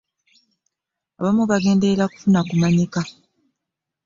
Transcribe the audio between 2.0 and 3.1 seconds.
kufuna kumanyika.